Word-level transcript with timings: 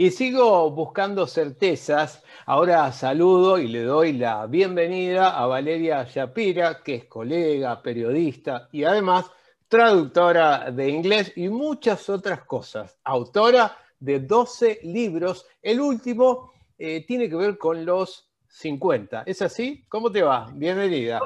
Y 0.00 0.12
sigo 0.12 0.70
buscando 0.70 1.26
certezas. 1.26 2.24
Ahora 2.46 2.90
saludo 2.90 3.58
y 3.58 3.68
le 3.68 3.82
doy 3.82 4.14
la 4.14 4.46
bienvenida 4.46 5.36
a 5.38 5.44
Valeria 5.44 6.04
Shapira, 6.04 6.82
que 6.82 6.94
es 6.94 7.04
colega, 7.04 7.82
periodista 7.82 8.66
y 8.72 8.84
además 8.84 9.30
traductora 9.68 10.70
de 10.70 10.88
inglés 10.88 11.34
y 11.36 11.50
muchas 11.50 12.08
otras 12.08 12.44
cosas. 12.44 12.96
Autora 13.04 13.76
de 13.98 14.20
12 14.20 14.80
libros. 14.84 15.46
El 15.60 15.82
último 15.82 16.50
eh, 16.78 17.04
tiene 17.06 17.28
que 17.28 17.36
ver 17.36 17.58
con 17.58 17.84
los 17.84 18.26
50. 18.48 19.24
¿Es 19.26 19.42
así? 19.42 19.84
¿Cómo 19.86 20.10
te 20.10 20.22
va? 20.22 20.50
Bienvenida. 20.50 21.20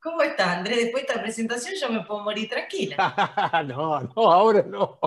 ¿Cómo 0.00 0.22
estás, 0.22 0.56
Andrés? 0.56 0.78
Después 0.84 1.02
de 1.02 1.08
esta 1.08 1.22
presentación 1.22 1.74
yo 1.78 1.90
me 1.90 2.06
puedo 2.06 2.20
morir 2.20 2.48
tranquila. 2.48 2.96
no, 3.68 4.00
no, 4.00 4.32
ahora 4.32 4.62
no. 4.62 4.98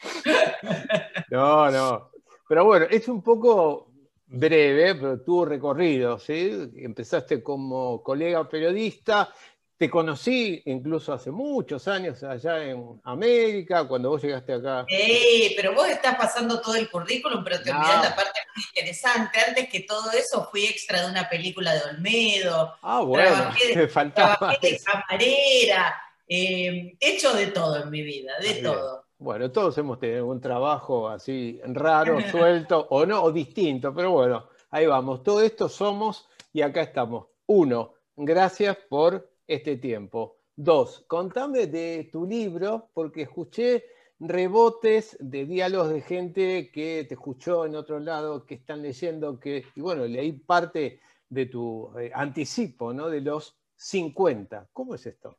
no, 1.30 1.70
no. 1.70 2.15
Pero 2.48 2.64
bueno, 2.64 2.86
es 2.90 3.08
un 3.08 3.22
poco 3.22 3.90
breve, 4.26 4.94
pero 4.94 5.20
tuvo 5.20 5.44
recorrido, 5.44 6.18
¿sí? 6.18 6.70
Empezaste 6.76 7.42
como 7.42 8.02
colega 8.02 8.48
periodista, 8.48 9.32
te 9.78 9.90
conocí 9.90 10.62
incluso 10.64 11.12
hace 11.12 11.30
muchos 11.30 11.86
años 11.86 12.22
allá 12.22 12.64
en 12.64 13.00
América, 13.04 13.86
cuando 13.86 14.10
vos 14.10 14.22
llegaste 14.22 14.54
acá. 14.54 14.86
¡Eh! 14.88 15.52
Pero 15.54 15.74
vos 15.74 15.86
estás 15.88 16.16
pasando 16.16 16.60
todo 16.60 16.76
el 16.76 16.90
currículum, 16.90 17.44
pero 17.44 17.60
te 17.60 17.70
olvidás 17.70 18.02
la 18.02 18.16
parte 18.16 18.40
muy 18.54 18.64
interesante. 18.74 19.38
Antes 19.46 19.68
que 19.68 19.80
todo 19.80 20.10
eso, 20.12 20.48
fui 20.50 20.64
extra 20.64 21.02
de 21.02 21.10
una 21.10 21.28
película 21.28 21.74
de 21.74 21.82
Olmedo. 21.90 22.74
Ah, 22.80 23.02
bueno, 23.02 23.50
te 23.74 23.88
faltaba. 23.88 24.36
Trabajé 24.36 24.70
de 24.70 24.80
camarera. 24.80 26.02
Eh, 26.28 26.96
hecho 26.98 27.34
de 27.34 27.48
todo 27.48 27.82
en 27.82 27.90
mi 27.90 28.02
vida, 28.02 28.32
de 28.40 28.54
todo. 28.54 29.05
Bueno, 29.18 29.50
todos 29.50 29.78
hemos 29.78 29.98
tenido 29.98 30.26
un 30.26 30.40
trabajo 30.40 31.08
así 31.08 31.58
raro, 31.64 32.20
suelto 32.30 32.86
o 32.90 33.06
no, 33.06 33.22
o 33.22 33.32
distinto, 33.32 33.94
pero 33.94 34.12
bueno, 34.12 34.48
ahí 34.70 34.86
vamos. 34.86 35.22
Todo 35.22 35.40
esto 35.40 35.68
somos 35.70 36.28
y 36.52 36.60
acá 36.60 36.82
estamos. 36.82 37.26
Uno, 37.46 37.94
gracias 38.14 38.76
por 38.88 39.30
este 39.46 39.78
tiempo. 39.78 40.36
Dos, 40.54 41.04
contame 41.06 41.66
de 41.66 42.10
tu 42.12 42.26
libro, 42.26 42.90
porque 42.92 43.22
escuché 43.22 43.84
rebotes 44.18 45.16
de 45.18 45.46
diálogos 45.46 45.90
de 45.90 46.00
gente 46.02 46.70
que 46.70 47.04
te 47.08 47.14
escuchó 47.14 47.64
en 47.64 47.74
otro 47.74 47.98
lado, 47.98 48.44
que 48.44 48.56
están 48.56 48.82
leyendo, 48.82 49.40
que, 49.40 49.64
y 49.74 49.80
bueno, 49.80 50.04
leí 50.06 50.32
parte 50.32 51.00
de 51.28 51.46
tu 51.46 51.90
eh, 51.98 52.10
anticipo, 52.14 52.92
¿no? 52.92 53.08
De 53.08 53.20
los 53.22 53.56
50. 53.76 54.68
¿Cómo 54.72 54.94
es 54.94 55.06
esto? 55.06 55.38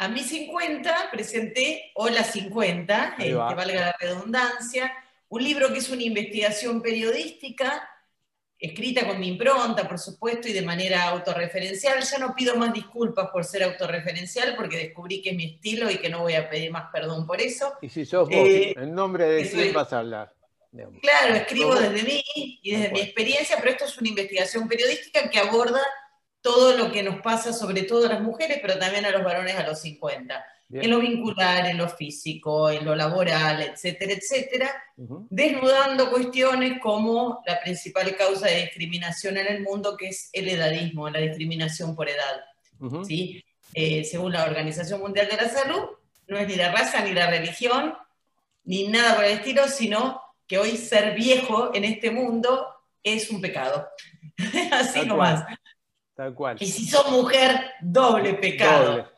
A 0.00 0.08
mis 0.08 0.28
50 0.28 1.10
presenté 1.10 1.90
Hola 1.94 2.22
50, 2.22 3.16
eh, 3.18 3.24
que 3.24 3.34
valga 3.34 3.80
la 3.80 3.96
redundancia, 3.98 4.92
un 5.28 5.42
libro 5.42 5.72
que 5.72 5.78
es 5.78 5.90
una 5.90 6.04
investigación 6.04 6.80
periodística 6.80 7.88
escrita 8.60 9.06
con 9.06 9.18
mi 9.18 9.28
impronta, 9.28 9.88
por 9.88 9.98
supuesto, 9.98 10.48
y 10.48 10.52
de 10.52 10.62
manera 10.62 11.08
autorreferencial. 11.08 12.00
Ya 12.02 12.18
no 12.18 12.34
pido 12.34 12.56
más 12.56 12.72
disculpas 12.72 13.28
por 13.30 13.44
ser 13.44 13.64
autorreferencial, 13.64 14.54
porque 14.56 14.76
descubrí 14.76 15.20
que 15.20 15.30
es 15.30 15.36
mi 15.36 15.54
estilo 15.56 15.90
y 15.90 15.98
que 15.98 16.08
no 16.08 16.20
voy 16.20 16.34
a 16.34 16.48
pedir 16.48 16.70
más 16.70 16.90
perdón 16.92 17.26
por 17.26 17.40
eso. 17.40 17.74
Y 17.82 17.88
si 17.88 18.04
sos 18.04 18.28
vos, 18.28 18.36
eh, 18.36 18.74
en 18.76 18.94
nombre 18.94 19.26
de 19.26 19.50
quién 19.50 19.72
vas 19.72 19.92
a 19.92 19.98
hablar. 19.98 20.32
Claro, 21.00 21.34
escribo 21.34 21.74
desde 21.74 22.02
mí 22.04 22.22
y 22.62 22.70
desde 22.70 22.92
mi 22.92 23.00
experiencia, 23.00 23.56
pero 23.58 23.70
esto 23.70 23.84
es 23.86 23.98
una 23.98 24.10
investigación 24.10 24.68
periodística 24.68 25.28
que 25.28 25.38
aborda 25.38 25.80
todo 26.48 26.74
lo 26.78 26.90
que 26.90 27.02
nos 27.02 27.20
pasa, 27.20 27.52
sobre 27.52 27.82
todo 27.82 28.06
a 28.06 28.14
las 28.14 28.22
mujeres, 28.22 28.58
pero 28.62 28.78
también 28.78 29.04
a 29.04 29.10
los 29.10 29.22
varones 29.22 29.54
a 29.54 29.66
los 29.66 29.82
50 29.82 30.42
en 30.70 30.90
lo 30.90 30.98
vincular, 30.98 31.66
en 31.66 31.76
lo 31.76 31.90
físico, 31.90 32.70
en 32.70 32.86
lo 32.86 32.94
laboral, 32.94 33.60
etcétera, 33.62 34.12
etcétera, 34.12 34.70
desnudando 34.96 36.10
cuestiones 36.10 36.80
como 36.80 37.42
la 37.46 37.60
principal 37.60 38.16
causa 38.16 38.46
de 38.48 38.62
discriminación 38.62 39.36
en 39.36 39.46
el 39.46 39.62
mundo, 39.62 39.94
que 39.96 40.08
es 40.08 40.30
el 40.32 40.48
edadismo, 40.48 41.10
la 41.10 41.20
discriminación 41.20 41.94
por 41.94 42.08
edad. 42.08 42.44
¿sí? 43.06 43.44
Eh, 43.74 44.04
según 44.04 44.32
la 44.32 44.44
Organización 44.44 45.00
Mundial 45.00 45.28
de 45.28 45.36
la 45.36 45.48
Salud, 45.48 45.84
no 46.28 46.38
es 46.38 46.48
ni 46.48 46.56
la 46.56 46.72
raza, 46.72 47.02
ni 47.02 47.12
la 47.12 47.28
religión, 47.28 47.94
ni 48.64 48.88
nada 48.88 49.16
por 49.16 49.24
el 49.24 49.38
estilo, 49.38 49.68
sino 49.68 50.22
que 50.46 50.58
hoy 50.58 50.76
ser 50.76 51.14
viejo 51.14 51.74
en 51.74 51.84
este 51.84 52.10
mundo 52.10 52.66
es 53.02 53.30
un 53.30 53.40
pecado. 53.40 53.88
Así 54.72 55.06
nomás. 55.06 55.44
Tal 56.18 56.34
cual. 56.34 56.56
Y 56.58 56.66
si 56.66 56.84
sos 56.84 57.12
mujer, 57.12 57.74
doble 57.80 58.34
pecado. 58.34 59.08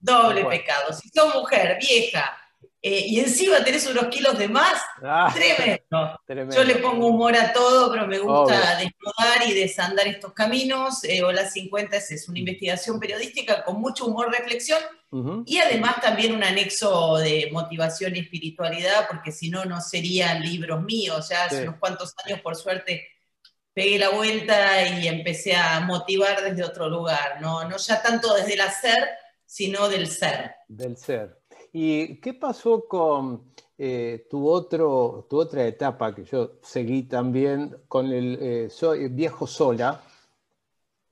Doble 0.00 0.44
pecado. 0.44 0.92
Si 0.92 1.08
sos 1.08 1.32
mujer, 1.32 1.78
vieja, 1.80 2.36
eh, 2.82 3.04
y 3.06 3.20
encima 3.20 3.62
tenés 3.62 3.86
unos 3.86 4.08
kilos 4.08 4.36
de 4.36 4.48
más, 4.48 4.82
ah, 5.04 5.32
tremendo. 5.32 6.52
Yo 6.52 6.64
le 6.64 6.74
pongo 6.76 7.06
humor 7.06 7.36
a 7.36 7.52
todo, 7.52 7.92
pero 7.92 8.08
me 8.08 8.18
gusta 8.18 8.76
desnudar 8.76 9.48
y 9.48 9.54
desandar 9.54 10.08
estos 10.08 10.32
caminos. 10.32 11.04
Eh, 11.04 11.22
Hola 11.22 11.48
50 11.48 11.96
es, 11.96 12.28
una 12.28 12.40
investigación 12.40 12.98
periodística 12.98 13.64
con 13.64 13.80
mucho 13.80 14.06
humor, 14.06 14.28
reflexión 14.32 14.80
y 15.46 15.58
además 15.58 16.00
también 16.02 16.34
un 16.34 16.42
anexo 16.42 17.18
de 17.18 17.50
motivación 17.52 18.16
y 18.16 18.18
espiritualidad, 18.18 19.06
porque 19.08 19.30
si 19.30 19.48
no, 19.48 19.64
no 19.64 19.80
serían 19.80 20.42
libros 20.42 20.82
míos. 20.82 21.28
Ya 21.30 21.44
hace 21.44 21.62
unos 21.62 21.76
cuantos 21.76 22.16
años, 22.24 22.40
por 22.40 22.56
suerte, 22.56 23.06
pegué 23.78 23.96
la 23.96 24.10
vuelta 24.10 24.88
y 24.88 25.06
empecé 25.06 25.54
a 25.54 25.78
motivar 25.78 26.42
desde 26.42 26.64
otro 26.64 26.88
lugar, 26.88 27.40
no, 27.40 27.62
no 27.68 27.76
ya 27.76 28.02
tanto 28.02 28.34
desde 28.34 28.54
el 28.54 28.60
hacer, 28.60 28.98
sino 29.46 29.88
del 29.88 30.08
ser. 30.08 30.50
Del 30.66 30.96
ser. 30.96 31.38
¿Y 31.72 32.20
qué 32.20 32.34
pasó 32.34 32.88
con 32.88 33.52
eh, 33.78 34.26
tu, 34.28 34.48
otro, 34.48 35.28
tu 35.30 35.38
otra 35.38 35.64
etapa 35.64 36.12
que 36.12 36.24
yo 36.24 36.54
seguí 36.60 37.04
también 37.04 37.76
con 37.86 38.10
el 38.10 38.36
eh, 38.40 39.08
viejo 39.12 39.46
sola? 39.46 40.02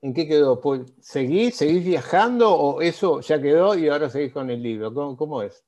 ¿En 0.03 0.12
qué 0.12 0.26
quedó? 0.26 0.60
Pues, 0.60 0.93
¿Seguís, 1.00 1.55
¿Seguís 1.55 1.84
viajando 1.84 2.53
o 2.53 2.82
eso 2.82 3.21
ya 3.21 3.41
quedó 3.41 3.78
y 3.78 3.88
ahora 3.88 4.10
seguís 4.10 4.32
con 4.32 4.50
el 4.50 4.60
libro? 4.60 4.93
¿Cómo, 4.93 5.16
cómo 5.16 5.41
es? 5.41 5.62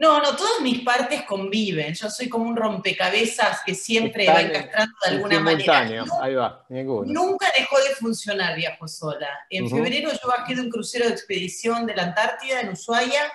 No, 0.00 0.18
no, 0.18 0.34
todas 0.34 0.62
mis 0.62 0.80
partes 0.80 1.24
conviven. 1.24 1.92
Yo 1.92 2.08
soy 2.08 2.26
como 2.30 2.46
un 2.46 2.56
rompecabezas 2.56 3.60
que 3.66 3.74
siempre 3.74 4.26
va 4.26 4.40
encastrando 4.40 4.94
de 5.04 5.10
alguna 5.10 5.40
manera. 5.40 5.78
Ahí 6.22 6.34
va, 6.34 6.64
Nunca 6.70 7.46
dejó 7.54 7.76
de 7.80 7.94
funcionar 7.96 8.56
Viajo 8.56 8.88
Sola. 8.88 9.28
En 9.50 9.68
febrero 9.68 10.10
yo 10.10 10.26
bajé 10.26 10.54
de 10.54 10.62
un 10.62 10.70
crucero 10.70 11.04
de 11.06 11.12
expedición 11.12 11.84
de 11.84 11.94
la 11.94 12.04
Antártida 12.04 12.62
en 12.62 12.70
Ushuaia. 12.70 13.30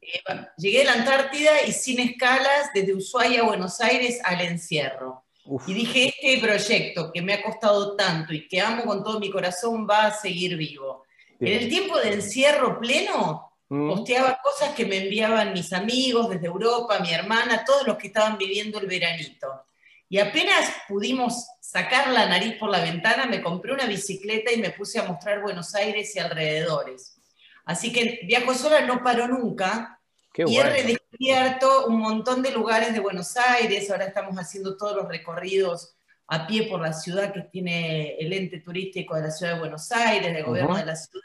Eh, 0.00 0.22
llegué 0.56 0.78
de 0.78 0.84
la 0.86 0.94
Antártida 0.94 1.50
y 1.66 1.72
sin 1.72 2.00
escalas, 2.00 2.70
desde 2.72 2.94
Ushuaia 2.94 3.42
a 3.42 3.44
Buenos 3.44 3.78
Aires 3.82 4.20
al 4.24 4.40
encierro. 4.40 5.24
Y 5.66 5.74
dije, 5.74 6.14
este 6.16 6.40
proyecto 6.40 7.12
que 7.12 7.20
me 7.20 7.34
ha 7.34 7.42
costado 7.42 7.94
tanto 7.94 8.32
y 8.32 8.48
que 8.48 8.58
amo 8.58 8.84
con 8.86 9.04
todo 9.04 9.20
mi 9.20 9.30
corazón 9.30 9.86
va 9.86 10.06
a 10.06 10.12
seguir 10.12 10.56
vivo. 10.56 11.04
En 11.38 11.60
el 11.60 11.68
tiempo 11.68 11.98
de 11.98 12.14
encierro 12.14 12.80
pleno, 12.80 13.49
Mm. 13.70 13.88
Posteaba 13.88 14.40
cosas 14.42 14.74
que 14.74 14.84
me 14.84 14.98
enviaban 14.98 15.52
mis 15.52 15.72
amigos 15.72 16.28
desde 16.28 16.48
Europa, 16.48 16.98
mi 16.98 17.12
hermana, 17.12 17.64
todos 17.64 17.86
los 17.86 17.96
que 17.96 18.08
estaban 18.08 18.36
viviendo 18.36 18.80
el 18.80 18.86
veranito. 18.86 19.64
Y 20.08 20.18
apenas 20.18 20.72
pudimos 20.88 21.46
sacar 21.60 22.08
la 22.08 22.26
nariz 22.28 22.56
por 22.58 22.68
la 22.68 22.80
ventana, 22.80 23.26
me 23.26 23.40
compré 23.40 23.72
una 23.72 23.86
bicicleta 23.86 24.52
y 24.52 24.56
me 24.56 24.70
puse 24.70 24.98
a 24.98 25.04
mostrar 25.04 25.40
Buenos 25.40 25.72
Aires 25.76 26.14
y 26.16 26.18
alrededores. 26.18 27.16
Así 27.64 27.92
que 27.92 28.18
Viajo 28.24 28.52
Sola 28.54 28.80
no 28.80 29.04
paró 29.04 29.28
nunca. 29.28 30.00
y 30.34 30.56
he 30.56 30.62
redescubierto 30.64 31.86
un 31.86 32.00
montón 32.00 32.42
de 32.42 32.50
lugares 32.50 32.92
de 32.92 32.98
Buenos 32.98 33.36
Aires. 33.36 33.88
Ahora 33.88 34.06
estamos 34.06 34.34
haciendo 34.36 34.76
todos 34.76 34.96
los 34.96 35.08
recorridos 35.08 35.94
a 36.32 36.46
pie 36.46 36.68
por 36.68 36.80
la 36.80 36.92
ciudad 36.92 37.32
que 37.32 37.42
tiene 37.42 38.14
el 38.14 38.32
ente 38.32 38.60
turístico 38.60 39.16
de 39.16 39.22
la 39.22 39.30
ciudad 39.32 39.54
de 39.54 39.58
Buenos 39.58 39.90
Aires, 39.90 40.32
del 40.32 40.44
gobierno 40.44 40.76
de 40.76 40.86
la 40.86 40.94
ciudad. 40.94 41.24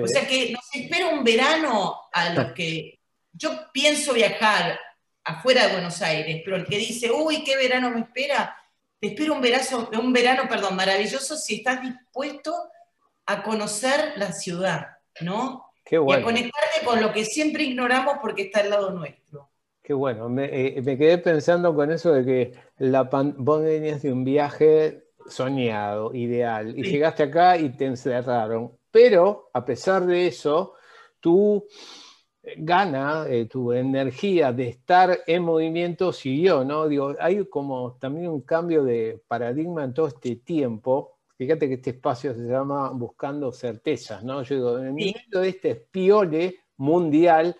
O 0.00 0.06
sea 0.06 0.26
que 0.26 0.52
nos 0.52 0.64
espera 0.72 1.08
un 1.08 1.24
verano 1.24 2.02
a 2.12 2.30
los 2.30 2.52
que 2.52 2.96
yo 3.32 3.50
pienso 3.72 4.12
viajar 4.12 4.78
afuera 5.24 5.66
de 5.66 5.72
Buenos 5.72 6.00
Aires, 6.00 6.42
pero 6.44 6.56
el 6.56 6.64
que 6.64 6.78
dice, 6.78 7.10
uy, 7.10 7.42
qué 7.42 7.56
verano 7.56 7.90
me 7.90 8.00
espera, 8.00 8.56
te 9.00 9.08
espero 9.08 9.34
un 9.34 9.40
verano, 9.40 9.90
un 10.00 10.12
verano 10.12 10.48
perdón, 10.48 10.76
maravilloso 10.76 11.36
si 11.36 11.56
estás 11.56 11.82
dispuesto 11.82 12.54
a 13.26 13.42
conocer 13.42 14.12
la 14.14 14.30
ciudad, 14.30 14.86
¿no? 15.22 15.72
Qué 15.84 15.98
bueno. 15.98 16.20
Y 16.20 16.22
a 16.22 16.24
conectarte 16.24 16.84
con 16.84 17.00
lo 17.00 17.12
que 17.12 17.24
siempre 17.24 17.64
ignoramos 17.64 18.18
porque 18.22 18.42
está 18.42 18.60
al 18.60 18.70
lado 18.70 18.90
nuestro. 18.90 19.50
Qué 19.86 19.94
bueno, 19.94 20.28
me, 20.28 20.46
eh, 20.46 20.82
quedé 20.82 21.18
pensando 21.18 21.72
con 21.72 21.92
eso 21.92 22.12
de 22.12 22.24
que 22.24 22.52
la 22.78 23.04
vos 23.04 23.62
venías 23.62 24.02
de 24.02 24.12
un 24.12 24.24
viaje 24.24 25.04
soñado, 25.28 26.12
ideal, 26.12 26.76
y 26.76 26.82
llegaste 26.82 27.22
acá 27.22 27.56
y 27.56 27.68
te 27.68 27.84
encerraron. 27.86 28.72
Pero 28.90 29.48
a 29.52 29.64
pesar 29.64 30.04
de 30.04 30.26
eso, 30.26 30.74
tu 31.20 31.64
eh, 32.42 32.54
gana, 32.58 33.26
eh, 33.28 33.44
tu 33.46 33.72
energía 33.72 34.52
de 34.52 34.70
estar 34.70 35.20
en 35.24 35.44
movimiento 35.44 36.12
siguió, 36.12 36.64
¿no? 36.64 36.88
Digo, 36.88 37.14
hay 37.20 37.46
como 37.46 37.96
también 38.00 38.28
un 38.28 38.40
cambio 38.40 38.82
de 38.82 39.22
paradigma 39.28 39.84
en 39.84 39.94
todo 39.94 40.08
este 40.08 40.34
tiempo. 40.34 41.18
Fíjate 41.38 41.68
que 41.68 41.74
este 41.74 41.90
espacio 41.90 42.34
se 42.34 42.42
llama 42.42 42.90
Buscando 42.90 43.52
Certezas, 43.52 44.24
¿no? 44.24 44.42
Yo 44.42 44.56
digo, 44.56 44.78
en 44.80 44.86
el 44.86 44.94
medio 44.94 45.40
de 45.42 45.48
este 45.48 45.70
espiole 45.70 46.56
mundial, 46.76 47.54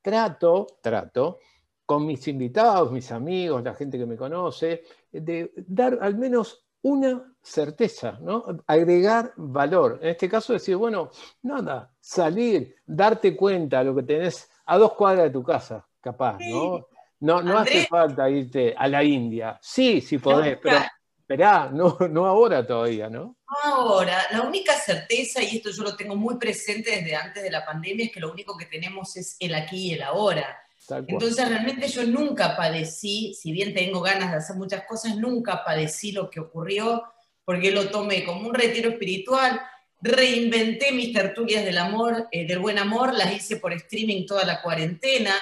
trato, 0.00 0.66
trato 0.80 1.40
con 1.88 2.04
mis 2.04 2.28
invitados, 2.28 2.92
mis 2.92 3.10
amigos, 3.12 3.64
la 3.64 3.72
gente 3.72 3.96
que 3.96 4.04
me 4.04 4.14
conoce, 4.14 4.84
de 5.10 5.54
dar 5.56 5.98
al 6.02 6.18
menos 6.18 6.66
una 6.82 7.32
certeza, 7.40 8.18
¿no? 8.20 8.44
Agregar 8.66 9.32
valor. 9.36 9.98
En 10.02 10.10
este 10.10 10.28
caso 10.28 10.52
decir, 10.52 10.76
bueno, 10.76 11.10
nada, 11.40 11.90
salir, 11.98 12.76
darte 12.84 13.34
cuenta 13.34 13.78
de 13.78 13.84
lo 13.86 13.94
que 13.94 14.02
tenés 14.02 14.50
a 14.66 14.76
dos 14.76 14.92
cuadras 14.92 15.24
de 15.24 15.30
tu 15.30 15.42
casa, 15.42 15.88
capaz, 15.98 16.36
¿no? 16.40 16.86
No, 17.20 17.40
no 17.40 17.56
hace 17.56 17.86
falta 17.86 18.28
irte 18.28 18.74
a 18.76 18.86
la 18.86 19.02
India. 19.02 19.58
Sí, 19.62 20.02
sí 20.02 20.18
podés, 20.18 20.58
pero 20.62 20.80
esperá, 21.18 21.70
no, 21.72 21.96
no 22.10 22.26
ahora 22.26 22.66
todavía, 22.66 23.08
¿no? 23.08 23.34
No 23.64 23.72
ahora. 23.72 24.26
La 24.30 24.42
única 24.42 24.74
certeza, 24.74 25.42
y 25.42 25.56
esto 25.56 25.70
yo 25.70 25.84
lo 25.84 25.96
tengo 25.96 26.16
muy 26.16 26.36
presente 26.36 26.90
desde 26.90 27.16
antes 27.16 27.42
de 27.42 27.50
la 27.50 27.64
pandemia, 27.64 28.04
es 28.04 28.12
que 28.12 28.20
lo 28.20 28.30
único 28.30 28.58
que 28.58 28.66
tenemos 28.66 29.16
es 29.16 29.38
el 29.40 29.54
aquí 29.54 29.86
y 29.86 29.94
el 29.94 30.02
ahora. 30.02 30.54
Entonces 30.90 31.48
realmente 31.48 31.88
yo 31.88 32.04
nunca 32.04 32.56
padecí, 32.56 33.34
si 33.34 33.52
bien 33.52 33.74
tengo 33.74 34.00
ganas 34.00 34.30
de 34.30 34.38
hacer 34.38 34.56
muchas 34.56 34.84
cosas, 34.84 35.16
nunca 35.16 35.64
padecí 35.64 36.12
lo 36.12 36.30
que 36.30 36.40
ocurrió, 36.40 37.02
porque 37.44 37.70
lo 37.70 37.90
tomé 37.90 38.24
como 38.24 38.48
un 38.48 38.54
retiro 38.54 38.90
espiritual, 38.90 39.60
reinventé 40.00 40.92
mis 40.92 41.12
tertulias 41.12 41.64
del 41.64 41.78
amor, 41.78 42.28
eh, 42.30 42.46
del 42.46 42.60
buen 42.60 42.78
amor, 42.78 43.14
las 43.14 43.34
hice 43.34 43.56
por 43.56 43.72
streaming 43.72 44.26
toda 44.26 44.44
la 44.44 44.62
cuarentena, 44.62 45.34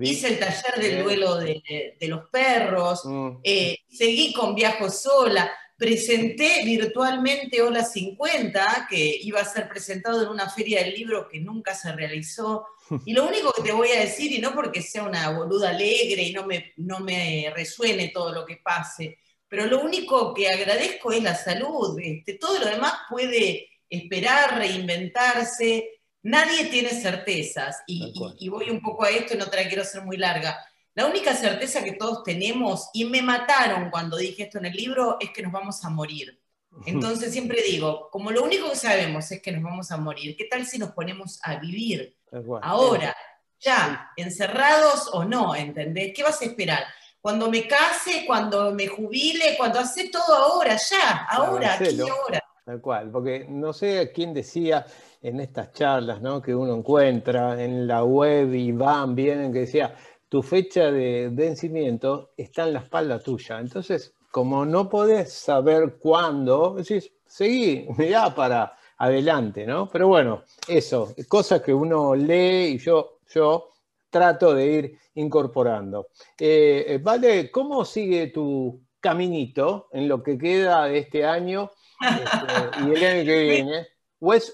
hice 0.00 0.28
el 0.28 0.38
taller 0.38 0.80
del 0.80 1.02
duelo 1.02 1.36
de, 1.36 1.96
los 2.02 2.28
perros, 2.30 3.04
mm. 3.04 3.38
eh, 3.42 3.78
seguí 3.88 4.32
con 4.32 4.54
Viajo 4.54 4.88
Sola, 4.88 5.50
presenté 5.76 6.62
virtualmente 6.64 7.62
Hola 7.62 7.84
50, 7.84 8.86
que 8.88 9.18
iba 9.22 9.40
a 9.40 9.44
ser 9.44 9.68
presentado 9.68 10.22
en 10.22 10.28
una 10.28 10.48
feria 10.48 10.82
del 10.82 10.94
libro 10.94 11.28
que 11.28 11.40
nunca 11.40 11.74
se 11.74 11.92
realizó. 11.92 12.66
Y 13.04 13.12
lo 13.12 13.26
único 13.26 13.52
que 13.52 13.62
te 13.62 13.72
voy 13.72 13.88
a 13.90 14.00
decir, 14.00 14.32
y 14.32 14.38
no 14.38 14.54
porque 14.54 14.82
sea 14.82 15.04
una 15.04 15.30
boluda 15.30 15.70
alegre 15.70 16.22
y 16.22 16.32
no 16.32 16.46
me, 16.46 16.72
no 16.76 17.00
me 17.00 17.52
resuene 17.54 18.08
todo 18.08 18.32
lo 18.32 18.44
que 18.44 18.58
pase, 18.58 19.18
pero 19.48 19.66
lo 19.66 19.82
único 19.82 20.34
que 20.34 20.48
agradezco 20.48 21.12
es 21.12 21.22
la 21.22 21.34
salud. 21.34 21.98
Este, 22.02 22.34
todo 22.34 22.58
lo 22.58 22.66
demás 22.66 22.92
puede 23.08 23.68
esperar, 23.88 24.58
reinventarse. 24.58 25.90
Nadie 26.22 26.66
tiene 26.66 26.90
certezas. 26.90 27.82
Y, 27.86 28.12
y, 28.38 28.48
voy 28.48 28.70
un 28.70 28.80
poco 28.80 29.04
a 29.04 29.10
esto 29.10 29.34
y 29.34 29.36
no 29.36 29.48
te 29.48 29.56
la 29.56 29.68
quiero 29.68 29.82
hacer 29.82 30.02
muy 30.02 30.16
larga. 30.16 30.58
La 30.94 31.06
única 31.06 31.34
certeza 31.34 31.82
que 31.82 31.92
todos 31.92 32.22
tenemos, 32.22 32.90
y 32.92 33.04
me 33.04 33.20
mataron 33.20 33.90
cuando 33.90 34.16
dije 34.16 34.44
esto 34.44 34.58
en 34.58 34.66
el 34.66 34.76
libro, 34.76 35.16
es 35.20 35.30
que 35.30 35.42
nos 35.42 35.52
vamos 35.52 35.84
a 35.84 35.90
morir. 35.90 36.40
Entonces 36.86 37.32
siempre 37.32 37.62
digo, 37.62 38.08
como 38.10 38.30
lo 38.30 38.42
único 38.42 38.70
que 38.70 38.76
sabemos 38.76 39.30
es 39.30 39.40
que 39.40 39.52
nos 39.52 39.62
vamos 39.62 39.90
a 39.90 39.96
morir, 39.96 40.36
¿qué 40.36 40.44
tal 40.44 40.66
si 40.66 40.78
nos 40.78 40.90
ponemos 40.90 41.38
a 41.42 41.56
vivir 41.56 42.16
ahora, 42.62 43.16
ya, 43.60 44.10
encerrados 44.16 45.08
o 45.12 45.24
no? 45.24 45.54
¿Entendés? 45.54 46.12
¿Qué 46.14 46.22
vas 46.22 46.40
a 46.42 46.44
esperar? 46.44 46.84
Cuando 47.20 47.50
me 47.50 47.66
case, 47.66 48.24
cuando 48.26 48.72
me 48.72 48.86
jubile, 48.86 49.56
cuando 49.56 49.80
hace 49.80 50.10
todo 50.10 50.34
ahora, 50.34 50.76
ya, 50.76 51.26
ahora, 51.30 51.74
aquí 51.74 52.00
ahora. 52.00 52.40
Tal 52.64 52.80
cual, 52.80 53.10
porque 53.10 53.46
no 53.48 53.72
sé 53.72 54.10
quién 54.14 54.32
decía 54.32 54.86
en 55.20 55.40
estas 55.40 55.72
charlas 55.72 56.20
¿no? 56.20 56.40
que 56.40 56.54
uno 56.54 56.74
encuentra 56.74 57.62
en 57.62 57.86
la 57.86 58.04
web 58.04 58.54
y 58.54 58.72
van, 58.72 59.14
vienen, 59.14 59.52
que 59.52 59.60
decía, 59.60 59.94
tu 60.28 60.42
fecha 60.42 60.90
de 60.90 61.28
vencimiento 61.32 62.32
está 62.36 62.64
en 62.64 62.74
la 62.74 62.80
espalda 62.80 63.18
tuya. 63.18 63.60
Entonces, 63.60 64.14
como 64.30 64.64
no 64.64 64.88
podés 64.88 65.32
saber 65.32 65.96
cuándo, 65.98 66.74
decís, 66.74 67.12
seguí, 67.24 67.86
ya 67.98 68.34
para 68.34 68.76
adelante, 68.98 69.66
¿no? 69.66 69.88
Pero 69.88 70.08
bueno, 70.08 70.42
eso, 70.66 71.14
cosas 71.28 71.62
que 71.62 71.72
uno 71.72 72.14
lee 72.14 72.74
y 72.74 72.78
yo, 72.78 73.18
yo 73.28 73.70
trato 74.10 74.54
de 74.54 74.66
ir 74.66 74.98
incorporando. 75.14 76.08
Eh, 76.38 76.84
eh, 76.88 76.98
vale, 77.02 77.50
¿cómo 77.50 77.84
sigue 77.84 78.28
tu 78.28 78.82
caminito 79.00 79.88
en 79.92 80.08
lo 80.08 80.22
que 80.22 80.38
queda 80.38 80.86
de 80.86 80.98
este 80.98 81.24
año 81.24 81.70
este, 82.00 82.84
y 82.84 82.90
el 82.92 83.04
año 83.04 83.24
que 83.24 83.42
viene? 83.50 83.86
¿O 84.20 84.32
es, 84.32 84.52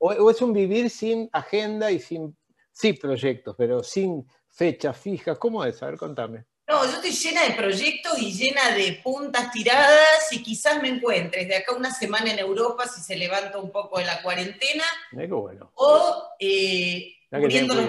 o 0.00 0.30
es 0.30 0.42
un 0.42 0.52
vivir 0.52 0.90
sin 0.90 1.28
agenda 1.32 1.90
y 1.90 2.00
sin, 2.00 2.36
sí, 2.72 2.94
proyectos, 2.94 3.54
pero 3.56 3.82
sin 3.82 4.26
fechas 4.52 4.96
fijas? 4.96 5.38
¿Cómo 5.38 5.64
es? 5.64 5.82
A 5.82 5.86
ver, 5.86 5.96
contame. 5.96 6.44
No, 6.68 6.84
yo 6.84 6.92
estoy 6.92 7.10
llena 7.10 7.42
de 7.44 7.54
proyectos 7.54 8.18
y 8.18 8.32
llena 8.32 8.70
de 8.70 9.00
puntas 9.02 9.50
tiradas 9.50 10.32
y 10.32 10.42
quizás 10.42 10.80
me 10.80 10.88
encuentres 10.88 11.48
de 11.48 11.56
acá 11.56 11.74
una 11.74 11.92
semana 11.92 12.30
en 12.32 12.38
Europa 12.38 12.86
si 12.86 13.02
se 13.02 13.16
levanta 13.16 13.58
un 13.58 13.70
poco 13.70 13.98
de 13.98 14.06
la 14.06 14.22
cuarentena. 14.22 14.84
bueno. 15.12 15.72
O, 15.74 16.28
eh, 16.38 17.16
cubriendo 17.30 17.74
los 17.74 17.88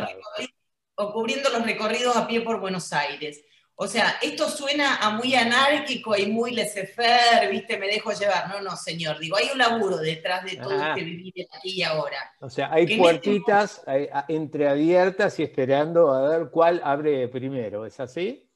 o 0.95 1.12
cubriendo 1.12 1.50
los 1.50 1.63
recorridos 1.63 2.15
a 2.15 2.27
pie 2.27 2.42
por 2.42 2.60
Buenos 2.60 2.94
Aires. 2.94 3.44
O 3.75 3.87
sea, 3.87 4.17
esto 4.21 4.49
suena 4.49 4.97
a 4.97 5.09
muy 5.11 5.33
anárquico 5.33 6.15
y 6.15 6.27
muy 6.27 6.51
laissez-faire, 6.51 7.49
¿viste? 7.49 7.77
Me 7.77 7.87
dejo 7.87 8.11
llevar. 8.11 8.47
No, 8.49 8.61
no, 8.61 8.77
señor. 8.77 9.17
Digo, 9.19 9.35
hay 9.35 9.49
un 9.51 9.57
laburo 9.57 9.97
detrás 9.97 10.43
de 10.43 10.57
todo 10.57 10.73
este 10.73 11.03
vivir 11.03 11.47
aquí 11.51 11.79
y 11.79 11.83
ahora. 11.83 12.17
O 12.39 12.49
sea, 12.49 12.71
hay 12.71 12.83
este 12.83 12.97
puertitas 12.97 13.83
entreabiertas 14.27 15.39
y 15.39 15.43
esperando 15.43 16.13
a 16.13 16.29
ver 16.29 16.49
cuál 16.51 16.81
abre 16.83 17.27
primero. 17.27 17.85
¿Es 17.85 17.99
así? 17.99 18.47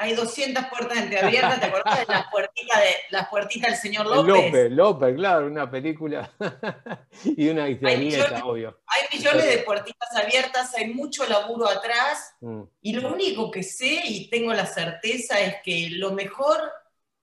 Hay 0.00 0.14
200 0.14 0.66
puertas 0.66 0.96
entreabiertas, 0.96 1.58
¿te 1.58 1.66
acordás 1.66 2.06
de 2.06 2.12
las 2.12 2.30
puertitas, 2.30 2.78
de, 2.78 2.90
las 3.10 3.28
puertas 3.28 3.60
del 3.60 3.74
señor 3.74 4.06
López? 4.06 4.44
López, 4.44 4.70
López, 4.70 5.16
claro, 5.16 5.46
una 5.48 5.68
película 5.68 6.30
y 7.24 7.48
una 7.48 7.68
historieta, 7.68 8.44
obvio. 8.44 8.78
Hay 9.10 9.18
millones 9.18 9.46
de 9.46 9.58
puertitas 9.58 10.08
abiertas, 10.14 10.74
hay 10.74 10.92
mucho 10.92 11.26
laburo 11.26 11.68
atrás, 11.68 12.34
mm. 12.40 12.62
y 12.82 12.92
lo 12.92 13.12
único 13.12 13.50
que 13.50 13.62
sé 13.62 14.02
y 14.04 14.28
tengo 14.28 14.52
la 14.52 14.66
certeza 14.66 15.40
es 15.40 15.56
que 15.64 15.90
lo 15.90 16.12
mejor 16.12 16.60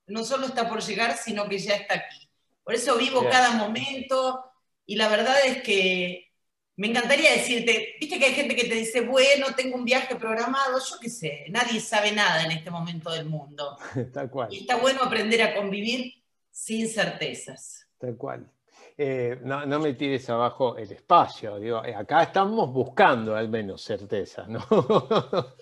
no 0.08 0.24
solo 0.24 0.48
está 0.48 0.70
por 0.70 0.82
llegar, 0.82 1.18
sino 1.18 1.48
que 1.50 1.60
ya 1.60 1.76
está 1.76 1.96
aquí. 1.96 2.30
Por 2.64 2.76
eso 2.76 2.98
vivo 2.98 3.28
cada 3.30 3.52
momento, 3.52 4.44
y 4.86 4.96
la 4.96 5.08
verdad 5.08 5.38
es 5.46 5.62
que 5.62 6.32
me 6.78 6.88
encantaría 6.88 7.32
decirte, 7.32 7.96
viste 8.00 8.20
que 8.20 8.26
hay 8.26 8.34
gente 8.34 8.56
que 8.56 8.66
te 8.66 8.76
dice, 8.76 9.02
bueno, 9.02 9.56
tengo 9.56 9.76
un 9.76 9.86
viaje 9.86 10.16
programado, 10.16 10.78
yo 10.80 11.00
qué 11.00 11.10
sé, 11.10 11.46
nadie 11.50 11.80
sabe 11.80 12.12
nada 12.12 12.44
en 12.44 12.52
este 12.52 12.70
momento 12.70 13.12
del 13.12 13.26
mundo. 13.26 13.78
Tal 14.14 14.30
cual. 14.30 14.50
Y 14.52 14.62
está 14.62 14.76
bueno 14.76 15.02
aprender 15.04 15.42
a 15.42 15.56
convivir 15.56 16.14
sin 16.52 16.90
certezas. 16.90 17.88
Tal 17.98 18.18
cual. 18.18 18.52
Eh, 18.98 19.40
no, 19.44 19.80
me 19.80 19.94
tires 19.94 20.30
abajo 20.30 20.78
el 20.78 20.90
espacio, 20.92 21.60
digo, 21.60 21.84
eh, 21.84 21.94
acá 21.94 22.24
estamos 22.24 22.72
buscando 22.72 23.36
al 23.36 23.50
menos 23.50 23.84
certezas, 23.84 24.48
¿no? 24.48 24.66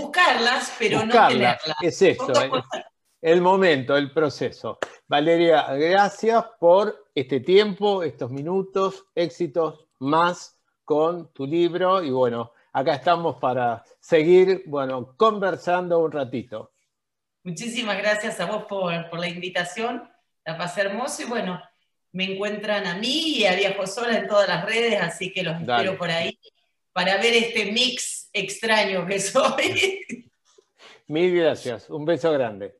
Buscarlas, 0.00 0.74
pero 0.78 1.04
no 1.04 1.12
tenerlas. 1.28 1.60
Es 1.82 2.00
esto, 2.00 2.32
el 3.20 3.40
momento, 3.42 3.94
el 3.96 4.10
proceso. 4.10 4.78
Valeria, 5.06 5.66
gracias 5.74 6.44
por 6.58 7.10
este 7.14 7.40
tiempo, 7.40 8.02
estos 8.02 8.30
minutos, 8.30 9.04
éxitos 9.14 9.86
más 9.98 10.58
con 10.84 11.32
tu 11.32 11.46
libro 11.46 12.02
y 12.02 12.10
bueno, 12.10 12.52
acá 12.72 12.94
estamos 12.94 13.36
para 13.36 13.84
seguir, 14.00 14.62
bueno, 14.66 15.14
conversando 15.16 15.98
un 16.00 16.12
ratito. 16.12 16.72
Muchísimas 17.42 17.98
gracias 17.98 18.40
a 18.40 18.46
vos 18.46 18.64
por, 18.64 19.18
la 19.18 19.28
invitación, 19.28 20.10
la 20.44 20.56
pasé 20.56 20.82
hermoso 20.82 21.22
y 21.22 21.26
bueno, 21.26 21.60
me 22.14 22.32
encuentran 22.32 22.86
a 22.86 22.96
mí 22.96 23.38
y 23.38 23.44
a 23.44 23.56
Viajo 23.56 23.88
Sola 23.88 24.18
en 24.18 24.28
todas 24.28 24.48
las 24.48 24.64
redes, 24.64 25.00
así 25.00 25.32
que 25.32 25.42
los 25.42 25.60
espero 25.60 25.98
por 25.98 26.10
ahí 26.10 26.38
para 26.92 27.16
ver 27.16 27.34
este 27.34 27.72
mix 27.72 28.30
extraño 28.32 29.04
que 29.04 29.18
soy. 29.18 30.06
Mil 31.08 31.36
gracias, 31.36 31.90
un 31.90 32.04
beso 32.04 32.32
grande. 32.32 32.76